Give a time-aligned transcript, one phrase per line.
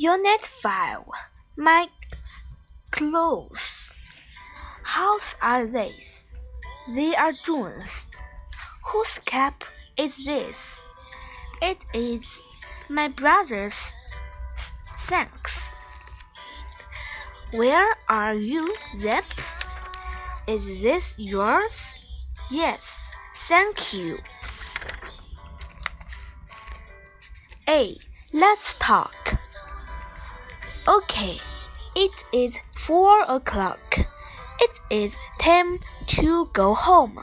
[0.00, 1.10] Unit 5
[1.56, 1.88] My
[2.92, 3.90] clothes.
[4.84, 6.36] Hows are these?
[6.94, 8.06] They are June's.
[8.84, 9.64] Whose cap
[9.96, 10.56] is this?
[11.60, 12.22] It is
[12.88, 13.90] my brother's.
[15.10, 15.58] Thanks.
[17.50, 19.24] Where are you, Zip?
[20.46, 21.76] Is this yours?
[22.52, 22.86] Yes,
[23.48, 24.18] thank you.
[27.68, 27.98] A.
[28.32, 29.37] Let's talk.
[30.88, 31.38] Okay,
[31.94, 33.98] it is four o'clock.
[34.58, 35.80] It is time
[36.16, 37.22] to go home.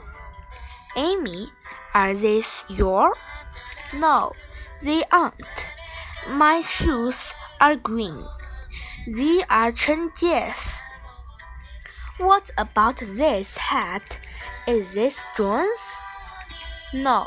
[0.95, 1.49] Amy,
[1.95, 3.15] are these your?
[3.91, 4.33] No,
[4.83, 5.65] they aren't.
[6.29, 8.21] My shoes are green.
[9.07, 10.69] They are Chen Jie's.
[12.19, 14.19] What about this hat?
[14.67, 15.81] Is this John's?
[16.93, 17.25] No,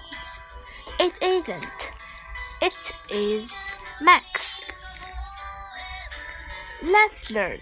[1.00, 1.90] it isn't.
[2.62, 3.50] It is
[4.00, 4.47] Max.
[6.82, 7.60] Let's learn.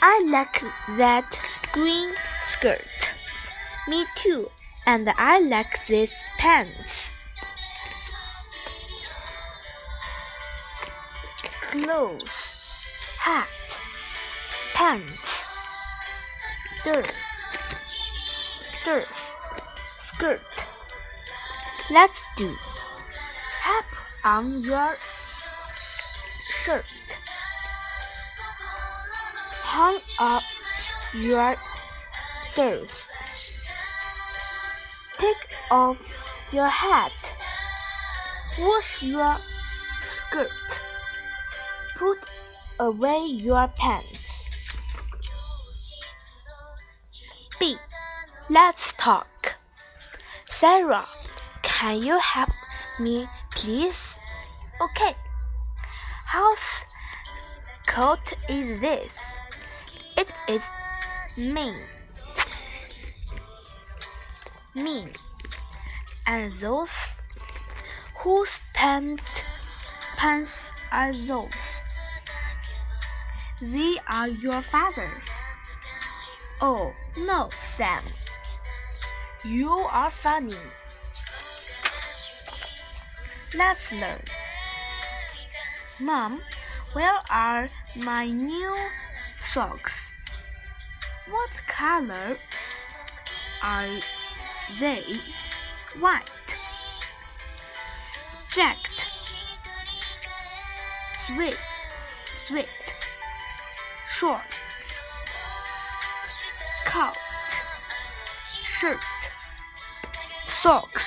[0.00, 0.62] I like
[0.96, 1.38] that
[1.72, 2.10] green
[2.42, 2.84] skirt.
[3.88, 4.50] Me too.
[4.86, 7.10] And I like these pants.
[11.60, 12.56] Clothes,
[13.18, 13.48] hat,
[14.72, 15.44] pants,
[16.84, 17.12] dirt,
[18.84, 19.34] dress,
[19.98, 20.40] skirt.
[21.90, 22.56] Let's do.
[23.60, 23.84] Tap
[24.24, 24.96] on your
[26.64, 26.84] shirt.
[29.78, 30.42] Hang up
[31.14, 31.54] your
[32.56, 33.12] dress.
[35.18, 36.02] Take off
[36.52, 37.12] your hat.
[38.58, 39.36] Wash your
[40.16, 40.50] skirt.
[41.96, 42.18] Put
[42.80, 44.48] away your pants.
[47.60, 47.76] B.
[48.50, 49.54] Let's talk.
[50.46, 51.06] Sarah,
[51.62, 52.50] can you help
[52.98, 54.18] me, please?
[54.80, 55.14] Okay.
[56.24, 56.66] How's
[57.86, 59.16] coat is this?
[60.48, 60.62] Is
[61.36, 61.76] mean.
[64.74, 65.10] Mean.
[66.26, 66.96] And those
[68.16, 69.20] whose pant,
[70.16, 70.56] pants
[70.90, 71.50] are those?
[73.60, 75.28] They are your father's.
[76.62, 78.04] Oh, no, Sam.
[79.44, 80.56] You are funny.
[83.54, 84.22] Let's learn.
[86.00, 86.40] Mom,
[86.94, 88.76] where are my new
[89.52, 90.07] socks?
[91.30, 92.38] What color
[93.62, 93.88] are
[94.80, 95.20] they?
[95.98, 96.56] White.
[98.50, 99.04] Jacked.
[101.26, 101.58] Sweet.
[102.34, 102.66] Sweet.
[104.10, 104.42] Shorts.
[106.86, 107.16] Coat.
[108.64, 108.98] Shirt.
[110.48, 111.04] Socks.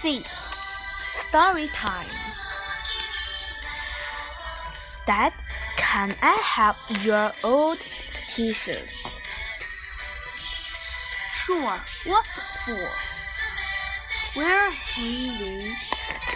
[0.00, 0.24] C.
[1.36, 2.08] Story time.
[5.06, 5.34] Dad,
[5.76, 7.76] can I have your old
[8.26, 8.88] t-shirt?
[11.44, 12.24] Sure, what
[12.64, 12.88] for?
[14.34, 15.76] We're having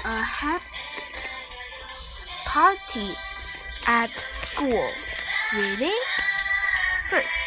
[0.05, 0.65] a happy
[2.45, 3.17] party
[3.87, 4.11] at
[4.43, 4.91] school.
[5.55, 5.97] Really?
[7.09, 7.41] First,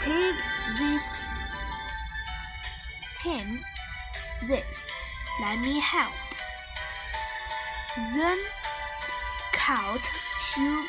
[0.00, 0.36] take
[0.78, 1.02] this
[3.22, 3.60] tin
[4.48, 4.79] this.
[5.40, 6.12] Let me help.
[8.14, 8.38] Then
[9.52, 10.02] count
[10.52, 10.84] two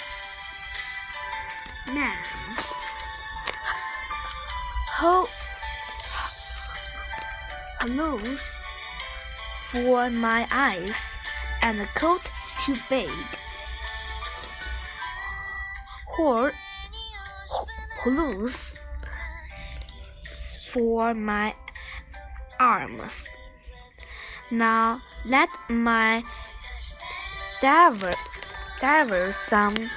[1.93, 2.59] mans.
[4.97, 5.29] Hold
[7.79, 8.59] clothes
[9.69, 10.97] for my eyes
[11.61, 12.21] and a coat
[12.65, 13.09] too big.
[16.19, 16.51] Or
[18.03, 18.73] clothes
[20.71, 21.55] for my
[22.59, 23.23] arms.
[24.51, 26.23] Now let my
[27.61, 28.11] diver
[28.81, 29.89] diver some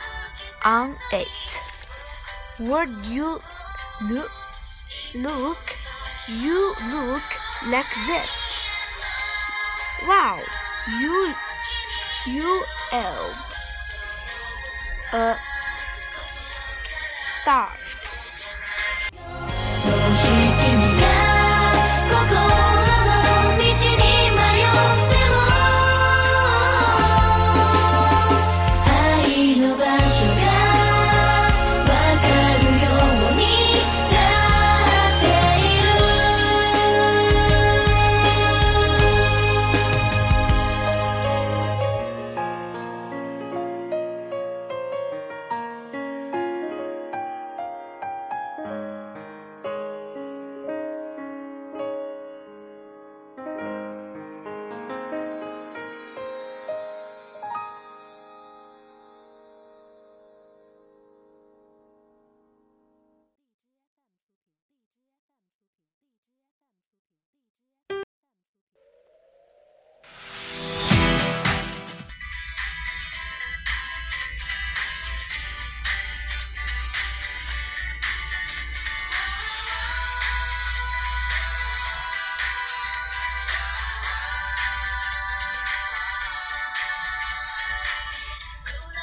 [0.65, 1.27] on it.
[2.61, 3.41] Would you
[4.03, 4.31] look
[5.15, 5.59] look
[6.29, 7.23] you look
[7.67, 8.31] like this?
[10.06, 10.41] Wow,
[11.01, 11.35] you
[12.27, 13.35] you are
[15.12, 15.37] a
[17.43, 17.73] star.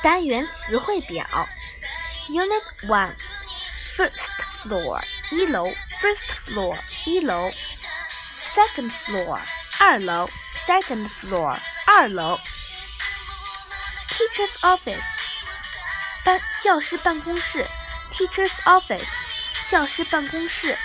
[0.01, 1.24] 单元词汇表
[2.27, 3.13] ，Unit One
[3.95, 4.31] First
[4.63, 5.00] floor
[5.30, 5.68] 一楼
[6.01, 6.75] ，First floor
[7.06, 7.51] 一楼
[8.56, 9.39] ，Second floor
[9.80, 10.27] 二楼
[10.65, 11.56] ，Second floor
[11.86, 12.39] 二楼
[14.09, 15.03] ，Teacher's office
[16.24, 17.63] 办教师办公室
[18.12, 19.06] ，Teacher's office
[19.69, 20.75] 教师办公室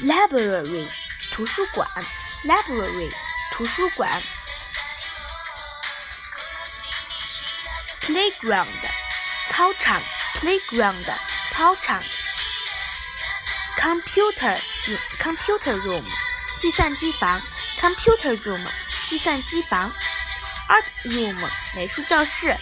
[0.00, 0.88] ，Library
[1.30, 1.86] 图书馆
[2.44, 3.12] ，Library
[3.52, 4.22] 图书馆。
[8.37, 8.67] playground
[9.49, 9.99] 操场，
[10.35, 11.03] playground
[11.49, 11.99] 操场，
[13.75, 14.55] computer
[15.19, 16.03] computer room
[16.59, 17.41] 计算机房，
[17.81, 18.63] computer room
[19.09, 19.91] 计算机房，
[20.69, 21.35] art room
[21.75, 22.55] 美术教室，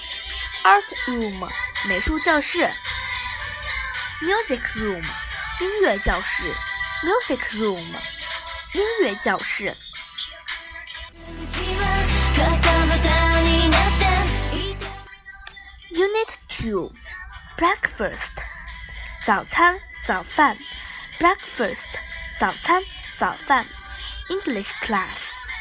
[0.64, 1.50] art room
[1.86, 2.60] 美术教室，
[4.22, 5.04] music room
[5.60, 6.44] 音乐教室，
[7.04, 7.86] music room
[8.72, 9.76] 音乐教室。
[16.67, 16.91] You
[17.57, 18.43] Breakfast
[19.25, 20.59] 早餐早饭
[21.21, 21.87] Breakfast
[22.41, 22.83] 早餐
[23.21, 23.65] 早饭
[24.29, 25.17] English Class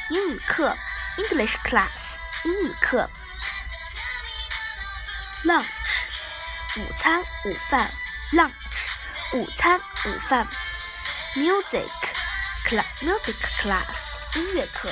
[0.09, 0.75] 英语课
[1.17, 1.91] English Class
[2.43, 3.07] 英语课
[5.43, 5.63] Lunch
[6.77, 7.91] 午餐午饭
[8.31, 10.47] Lunch 午餐午饭
[11.35, 11.91] Music
[12.65, 13.95] Class Music Class
[14.33, 14.89] 音乐课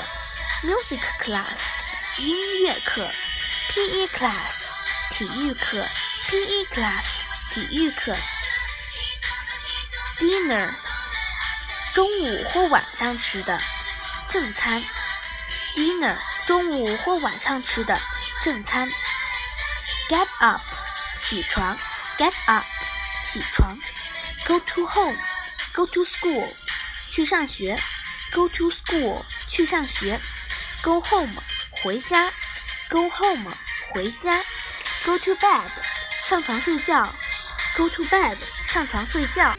[0.62, 1.58] Music Class
[2.20, 3.02] 音乐课
[3.70, 4.64] PE Class
[5.14, 5.86] 体育课
[6.28, 6.66] ，P.E.
[6.74, 7.06] class，
[7.54, 8.16] 体育课。
[10.18, 10.70] Dinner，
[11.94, 13.60] 中午或晚上吃的
[14.30, 14.84] 正餐。
[15.76, 18.00] Dinner，中午或晚上吃的
[18.44, 18.90] 正餐。
[20.10, 20.62] Get up，
[21.20, 21.78] 起床。
[22.18, 22.66] Get up，
[23.26, 23.78] 起床。
[24.46, 26.54] Go to home，Go to school，
[27.10, 27.80] 去上学。
[28.32, 30.20] Go to school，去上学。
[30.82, 31.34] Go home，
[31.72, 32.32] 回家。
[32.90, 33.52] Go home，
[33.92, 34.44] 回家。
[35.06, 35.70] Go to bed，
[36.34, 37.08] 上床睡觉。
[37.78, 38.36] Go to bed，
[38.66, 39.56] 上床睡觉。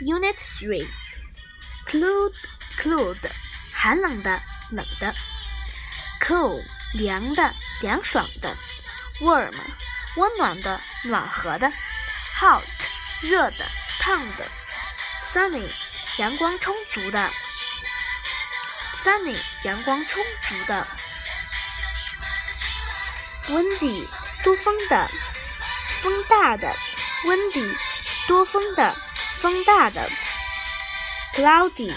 [0.00, 3.16] Unit Three，cold，cold，
[3.72, 4.40] 寒冷的，
[4.70, 5.12] 冷的。
[6.20, 6.62] Cool，
[6.94, 8.56] 凉的，凉爽的。
[9.18, 9.56] Warm，
[10.14, 11.72] 温暖的，暖和的。
[12.38, 12.62] Hot，
[13.20, 13.66] 热的，
[13.98, 14.46] 烫的。
[15.34, 15.68] Sunny，
[16.18, 17.28] 阳光充足的。
[19.04, 20.86] Sunny，阳光充足的。
[23.50, 24.06] Windy，
[24.44, 25.10] 多风的，
[26.02, 26.72] 风大的。
[27.24, 27.76] Windy，
[28.28, 28.94] 多风的，
[29.40, 30.08] 风大的。
[31.34, 31.92] Cloudy，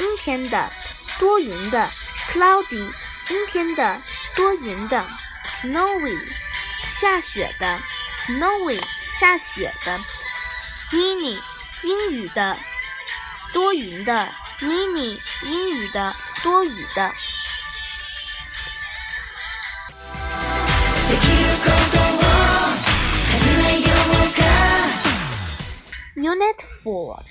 [0.00, 0.68] 阴天的，
[1.20, 1.88] 多云的。
[2.32, 2.92] Cloudy，
[3.30, 4.00] 阴天的，
[4.34, 5.06] 多云的。
[5.62, 6.18] Snowy，
[6.84, 7.78] 下雪的。
[8.26, 8.82] Snowy，
[9.20, 10.00] 下雪的。
[10.90, 11.40] Rainy，
[11.82, 12.56] 阴雨的，
[13.52, 14.28] 多云的。
[14.58, 16.16] Rainy，阴雨的。
[16.42, 17.12] 多雨的。
[26.16, 27.22] Unit Four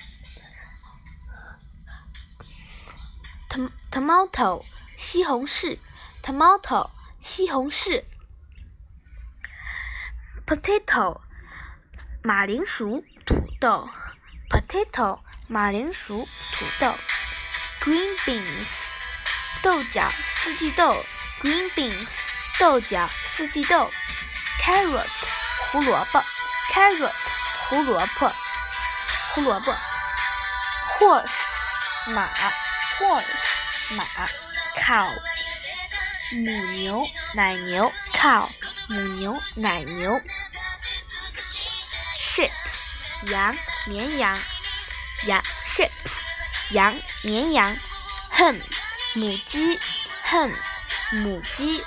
[3.90, 4.64] Tomato
[4.96, 5.78] 西红柿
[6.22, 8.04] Tomato 西红柿
[10.46, 11.20] Potato
[12.22, 13.88] 马铃薯土豆
[14.48, 16.94] Potato 马铃薯土豆
[17.80, 18.86] Green Beans
[19.62, 21.04] 豆角，四季豆
[21.42, 22.08] ，green beans，
[22.60, 23.90] 豆角，四季豆
[24.60, 25.08] ，carrot，
[25.72, 26.22] 胡萝卜
[26.70, 27.12] ，carrot，
[27.68, 28.32] 胡萝卜，
[29.36, 29.76] 胡萝卜
[30.98, 31.28] ，horse，
[32.06, 32.26] 马
[32.98, 33.22] ，horse，
[33.90, 34.02] 马
[34.78, 35.12] ，cow，
[36.32, 38.48] 母牛，奶牛，cow，
[38.88, 40.18] 母牛，奶牛
[42.18, 42.50] ，sheep，
[43.24, 44.38] 羊，绵羊，
[45.26, 45.90] 羊，sheep，
[46.70, 47.76] 羊，绵羊
[48.34, 48.58] ，hen。
[49.12, 49.78] 母鸡
[50.26, 50.50] ，hen，
[51.10, 51.84] 母鸡。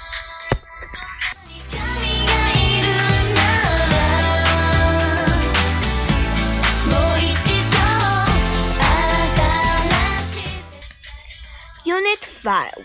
[11.84, 12.84] Unit Five.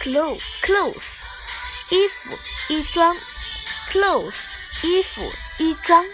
[0.00, 1.04] Clothes, clothes，
[1.90, 2.38] 衣服，
[2.68, 3.16] 衣装。
[3.90, 4.34] Clothes，
[4.82, 6.04] 衣服，衣装。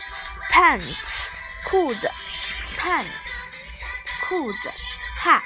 [0.55, 0.85] pants
[1.65, 2.09] 裤子，
[2.79, 3.07] pants
[4.21, 4.73] 裤子，
[5.19, 5.43] hat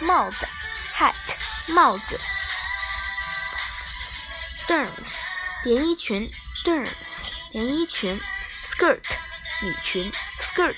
[0.00, 0.46] 帽子，
[0.94, 1.14] hat
[1.66, 2.20] 帽子，
[4.66, 4.90] derms
[5.64, 6.30] 连衣裙，
[6.62, 6.90] derms
[7.52, 8.20] 连衣裙
[8.74, 9.02] ，skirt
[9.62, 10.76] 女裙，skirt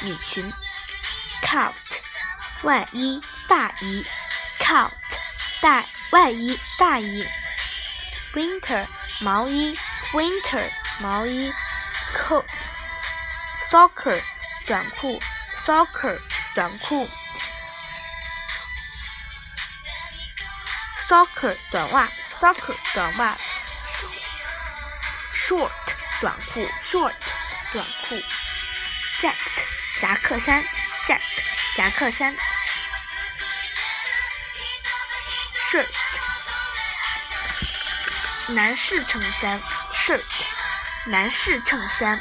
[0.00, 0.52] 女裙，
[1.42, 1.72] coat
[2.62, 4.04] 外衣大衣，
[4.58, 4.90] coat
[5.60, 7.26] 大外衣大衣，
[8.34, 8.86] winter
[9.20, 9.76] 毛衣，
[10.12, 11.52] winter 毛衣，
[12.14, 12.44] coat
[13.70, 14.20] soccer
[14.66, 15.20] 短裤，
[15.64, 16.18] soccer
[16.54, 17.08] 短裤，
[21.08, 23.36] soccer 短袜，soccer 短袜，
[25.34, 25.70] short
[26.20, 27.14] 短裤，short
[27.73, 28.15] 短裤
[29.19, 29.35] ，jacket
[30.01, 30.63] 夹克衫
[31.05, 31.19] ，jacket
[31.75, 32.33] 夹克衫
[35.69, 35.85] ，shirt
[38.53, 39.61] 男士衬衫
[39.93, 40.23] ，shirt
[41.07, 42.17] 男士衬衫。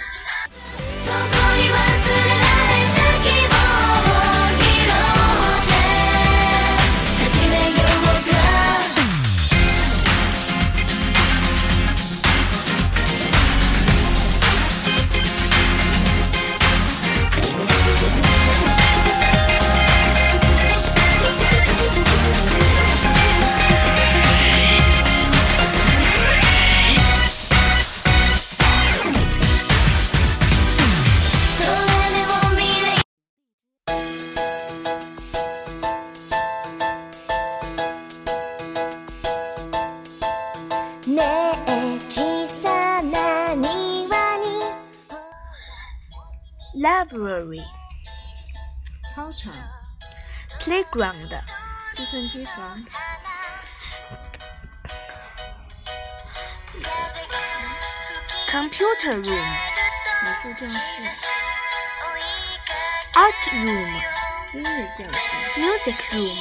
[47.05, 47.61] library
[49.13, 49.53] 操场、
[50.59, 51.29] playground
[51.93, 52.83] 计算机房、
[58.49, 59.55] computer room
[60.23, 61.27] 美术教室、
[63.13, 64.01] art room
[64.53, 65.19] 音乐教室、
[65.61, 66.37] music room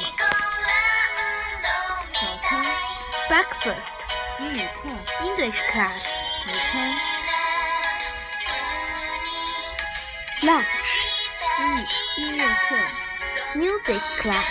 [2.15, 2.65] 早餐、
[3.29, 3.93] breakfast
[4.39, 4.89] 英语课、
[5.23, 6.07] English class
[6.47, 7.14] 午餐、
[10.42, 10.92] Lunch
[11.58, 11.86] 英语
[12.18, 12.76] 音乐课、
[13.54, 14.44] music class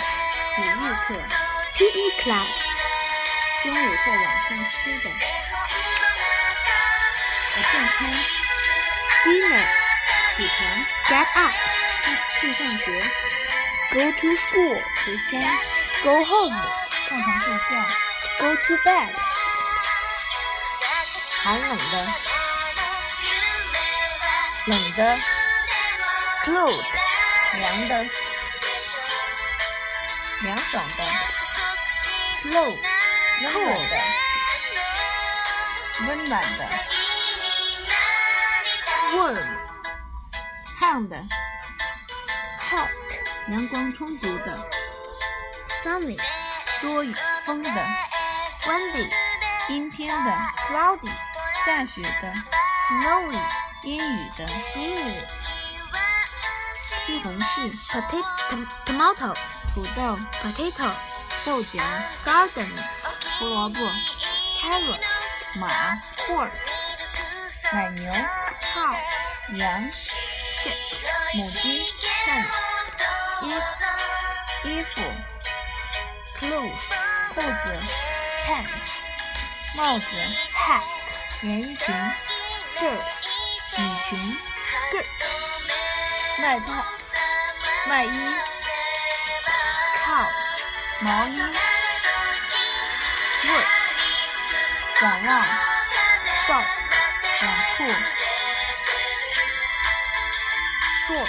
[0.56, 0.64] 体育
[1.06, 1.14] 课、
[1.74, 2.56] PE class
[3.62, 3.74] 中午
[4.04, 4.74] 或晚上吃
[5.04, 5.10] 的。
[7.54, 7.98] 呃，正餐、
[9.24, 9.64] dinner
[10.36, 10.58] 起床、
[11.08, 11.54] get up
[12.40, 12.84] 去上学、
[13.92, 15.32] go to school 回家、
[16.02, 16.60] go home
[17.08, 17.70] 上床睡觉。
[18.38, 19.08] go to bed
[21.42, 22.06] 寒冷的、
[24.66, 25.18] 冷的、
[26.46, 26.80] cold
[27.54, 28.04] 凉的、
[30.42, 31.02] 凉爽的、
[32.40, 32.72] slow
[33.42, 33.94] 温暖的、
[36.06, 36.64] 温暖的、
[39.16, 39.44] warm
[40.78, 41.16] 烫的、
[42.60, 42.90] hot
[43.50, 44.70] 阳光充足的、
[45.82, 46.16] sunny
[46.80, 47.12] 多雨
[47.44, 47.70] 风的、
[48.62, 49.10] windy
[49.68, 50.30] 阴天的、
[50.68, 51.10] cloudy
[51.64, 52.32] 下雪的、
[52.88, 53.40] snowy
[53.82, 55.45] 阴雨的、gloomy
[57.06, 59.32] 西红柿、potato tom- tomato
[59.72, 60.90] 土豆、potato
[61.44, 61.78] 豆角、
[62.24, 62.66] garden
[63.38, 63.78] 胡萝卜、
[64.60, 64.98] carrot
[65.54, 65.68] 马、
[66.26, 66.50] horse
[67.72, 70.16] 奶牛、cow 羊、sheep
[71.34, 71.86] 母鸡、
[72.26, 72.44] （hen）、
[74.64, 75.00] 衣衣服、
[76.40, 76.88] clothes
[77.32, 77.80] 裤子、
[78.48, 80.04] pants 帽子、
[80.52, 80.82] hat
[81.42, 81.94] 连衣裙、
[82.80, 82.98] dress
[83.76, 84.36] 女裙、
[84.90, 85.06] skirt
[86.42, 86.84] 外套、
[87.88, 88.34] 外衣
[90.04, 90.32] ，count
[91.00, 91.40] 毛衣
[93.42, 93.66] ，shirt，
[94.98, 95.46] 短袜
[96.48, 96.64] ，sock，
[97.40, 97.44] 短
[97.76, 97.78] 裤
[101.06, 101.28] ，short，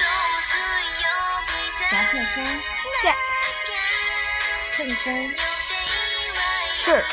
[1.92, 2.36] 夹克衫
[3.04, 3.18] ，shirt，
[4.76, 5.06] 衬衫
[6.84, 7.06] ，shirt